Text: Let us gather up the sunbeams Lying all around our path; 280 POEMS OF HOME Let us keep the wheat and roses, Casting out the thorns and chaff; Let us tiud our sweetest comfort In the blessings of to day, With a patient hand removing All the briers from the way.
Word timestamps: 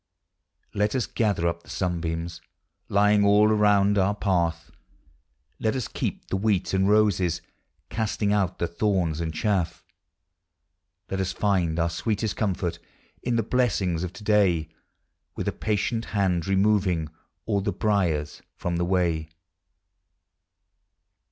Let 0.73 0.95
us 0.95 1.05
gather 1.05 1.47
up 1.47 1.61
the 1.61 1.69
sunbeams 1.69 2.41
Lying 2.89 3.23
all 3.23 3.51
around 3.51 3.99
our 3.99 4.15
path; 4.15 4.71
280 4.71 4.71
POEMS 4.71 4.73
OF 4.73 5.53
HOME 5.53 5.63
Let 5.63 5.75
us 5.75 5.87
keep 5.87 6.27
the 6.29 6.37
wheat 6.37 6.73
and 6.73 6.89
roses, 6.89 7.41
Casting 7.91 8.33
out 8.33 8.57
the 8.57 8.65
thorns 8.67 9.21
and 9.21 9.31
chaff; 9.31 9.83
Let 11.11 11.19
us 11.19 11.35
tiud 11.35 11.77
our 11.77 11.91
sweetest 11.91 12.35
comfort 12.35 12.79
In 13.21 13.35
the 13.35 13.43
blessings 13.43 14.03
of 14.03 14.11
to 14.13 14.23
day, 14.23 14.69
With 15.35 15.47
a 15.47 15.51
patient 15.51 16.05
hand 16.05 16.47
removing 16.47 17.09
All 17.45 17.61
the 17.61 17.71
briers 17.71 18.41
from 18.55 18.77
the 18.77 18.85
way. 18.85 19.29